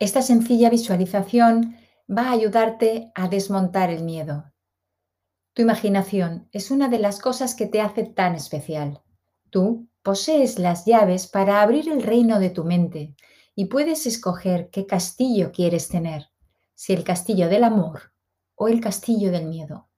[0.00, 1.76] Esta sencilla visualización
[2.08, 4.50] va a ayudarte a desmontar el miedo.
[5.52, 9.02] Tu imaginación es una de las cosas que te hace tan especial.
[9.50, 13.14] Tú posees las llaves para abrir el reino de tu mente
[13.54, 16.30] y puedes escoger qué castillo quieres tener,
[16.74, 18.14] si el castillo del amor
[18.54, 19.90] o el castillo del miedo.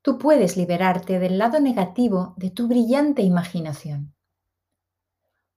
[0.00, 4.14] Tú puedes liberarte del lado negativo de tu brillante imaginación.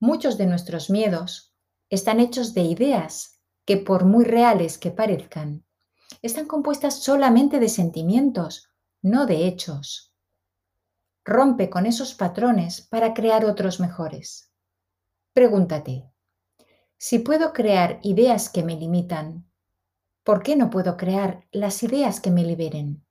[0.01, 1.50] Muchos de nuestros miedos
[1.91, 5.65] están hechos de ideas que por muy reales que parezcan,
[6.21, 8.71] están compuestas solamente de sentimientos,
[9.01, 10.13] no de hechos.
[11.25, 14.51] Rompe con esos patrones para crear otros mejores.
[15.33, 16.09] Pregúntate,
[16.97, 19.51] si puedo crear ideas que me limitan,
[20.23, 23.05] ¿por qué no puedo crear las ideas que me liberen?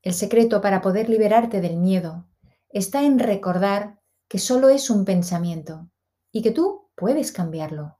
[0.00, 2.26] El secreto para poder liberarte del miedo
[2.70, 5.90] está en recordar que solo es un pensamiento
[6.32, 7.98] y que tú puedes cambiarlo.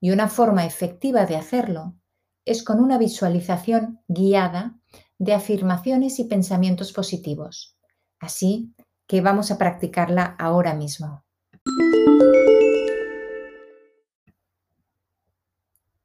[0.00, 1.96] Y una forma efectiva de hacerlo
[2.44, 4.78] es con una visualización guiada
[5.18, 7.76] de afirmaciones y pensamientos positivos.
[8.18, 8.74] Así
[9.06, 11.24] que vamos a practicarla ahora mismo.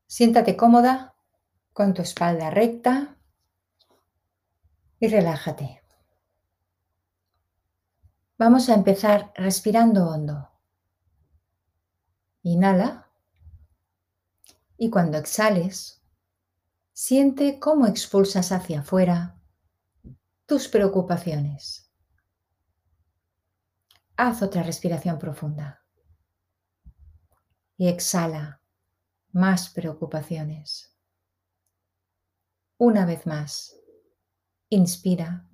[0.07, 1.15] Siéntate cómoda
[1.73, 3.17] con tu espalda recta
[4.99, 5.81] y relájate.
[8.37, 10.54] Vamos a empezar respirando hondo.
[12.47, 13.09] Inhala
[14.77, 16.03] y cuando exhales,
[16.93, 19.41] siente cómo expulsas hacia afuera
[20.45, 21.89] tus preocupaciones.
[24.15, 25.83] Haz otra respiración profunda
[27.77, 28.61] y exhala
[29.31, 30.95] más preocupaciones.
[32.77, 33.75] Una vez más,
[34.69, 35.49] inspira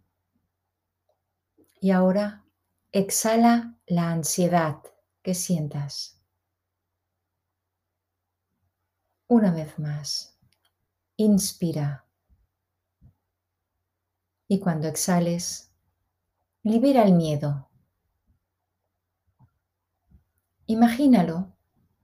[1.80, 2.44] y ahora
[2.92, 4.84] exhala la ansiedad
[5.24, 6.21] que sientas.
[9.32, 10.38] Una vez más.
[11.16, 12.06] Inspira.
[14.50, 15.72] Y cuando exhales,
[16.64, 17.70] libera el miedo.
[20.66, 21.56] Imagínalo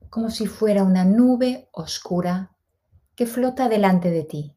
[0.08, 2.56] como si fuera una nube oscura
[3.14, 4.56] que flota delante de ti.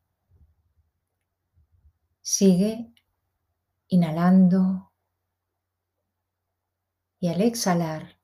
[2.21, 2.93] Sigue
[3.89, 4.93] inhalando
[7.19, 8.17] y al exhalar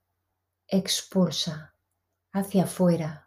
[0.70, 1.76] expulsa
[2.32, 3.27] hacia afuera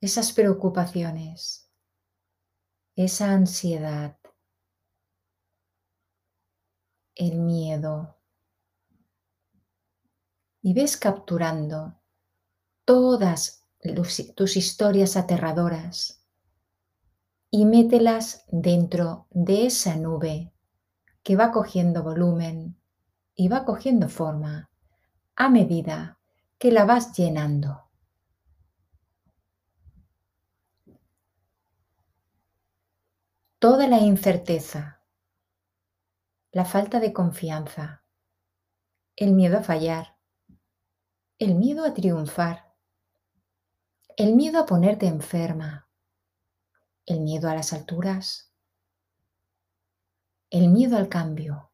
[0.00, 1.70] esas preocupaciones,
[2.94, 4.16] esa ansiedad,
[7.16, 8.16] el miedo.
[10.62, 12.00] Y ves capturando
[12.84, 13.64] todas
[14.34, 16.24] tus historias aterradoras
[17.50, 20.52] y mételas dentro de esa nube
[21.22, 22.80] que va cogiendo volumen
[23.34, 24.70] y va cogiendo forma
[25.36, 26.18] a medida
[26.58, 27.87] que la vas llenando.
[33.58, 35.02] Toda la incerteza,
[36.52, 38.04] la falta de confianza,
[39.16, 40.16] el miedo a fallar,
[41.40, 42.72] el miedo a triunfar,
[44.16, 45.88] el miedo a ponerte enferma,
[47.04, 48.54] el miedo a las alturas,
[50.50, 51.72] el miedo al cambio.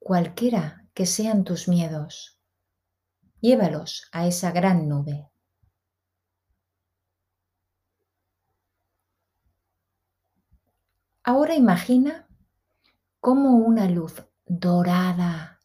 [0.00, 2.40] Cualquiera que sean tus miedos,
[3.40, 5.30] llévalos a esa gran nube.
[11.30, 12.26] Ahora imagina
[13.20, 14.14] cómo una luz
[14.46, 15.60] dorada,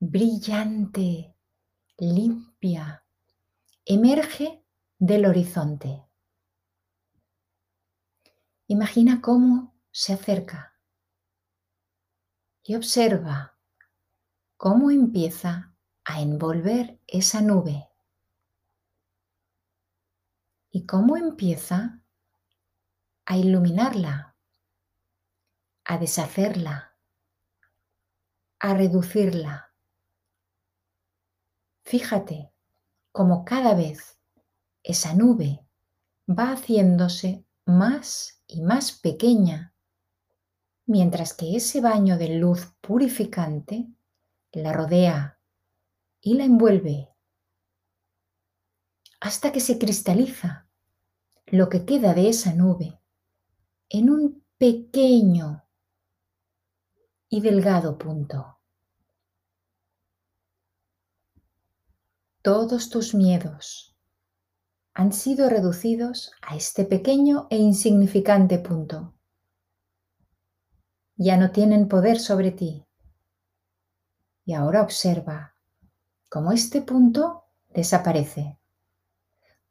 [0.00, 1.36] brillante,
[1.98, 3.06] limpia,
[3.84, 4.64] emerge
[4.98, 6.04] del horizonte.
[8.66, 10.80] Imagina cómo se acerca
[12.64, 13.56] y observa
[14.56, 17.88] cómo empieza a envolver esa nube
[20.72, 22.02] y cómo empieza
[23.26, 24.33] a iluminarla
[25.94, 26.96] a deshacerla,
[28.58, 29.72] a reducirla.
[31.84, 32.52] Fíjate
[33.12, 34.18] cómo cada vez
[34.82, 35.64] esa nube
[36.28, 39.72] va haciéndose más y más pequeña,
[40.86, 43.86] mientras que ese baño de luz purificante
[44.50, 45.38] la rodea
[46.20, 47.08] y la envuelve
[49.20, 50.68] hasta que se cristaliza
[51.46, 53.00] lo que queda de esa nube
[53.88, 55.63] en un pequeño
[57.34, 58.60] y delgado punto.
[62.42, 63.96] Todos tus miedos
[64.92, 69.16] han sido reducidos a este pequeño e insignificante punto.
[71.16, 72.86] Ya no tienen poder sobre ti.
[74.44, 75.56] Y ahora observa
[76.30, 78.60] cómo este punto desaparece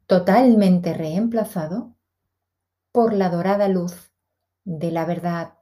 [0.06, 1.96] totalmente reemplazado
[2.92, 4.12] por la dorada luz
[4.64, 5.54] de la verdad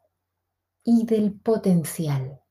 [0.85, 2.43] y del potencial.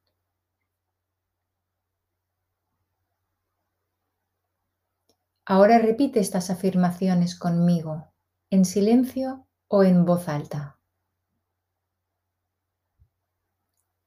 [5.45, 8.13] Ahora repite estas afirmaciones conmigo,
[8.50, 10.80] en silencio o en voz alta.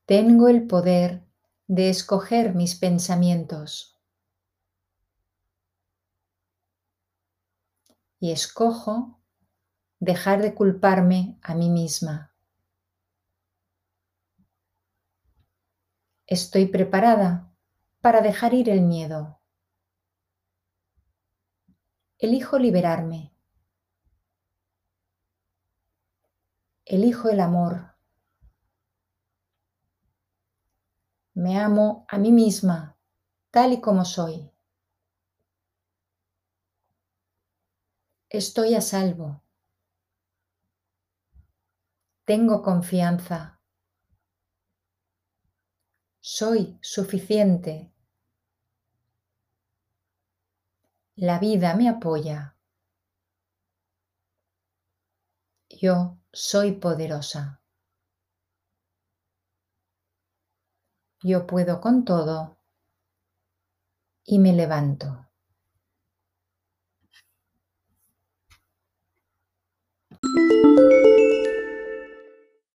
[0.07, 1.27] Tengo el poder
[1.67, 3.99] de escoger mis pensamientos
[8.21, 9.19] y escojo
[10.01, 12.34] dejar de culparme a mí misma.
[16.27, 17.53] Estoy preparada
[18.01, 19.41] para dejar ir el miedo.
[22.19, 23.35] Elijo liberarme.
[26.87, 27.95] Elijo el amor.
[31.35, 32.97] Me amo a mí misma,
[33.51, 34.51] tal y como soy.
[38.31, 39.43] Estoy a salvo.
[42.25, 43.54] Tengo confianza.
[46.27, 47.93] Soy suficiente.
[51.17, 52.57] La vida me apoya.
[55.69, 57.61] Yo soy poderosa.
[61.23, 62.57] Yo puedo con todo
[64.25, 65.29] y me levanto.